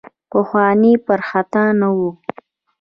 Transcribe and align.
پخواني 0.31 0.93
پر 1.05 1.19
خطا 1.29 1.65
نه 1.79 1.89
وو. 1.95 2.09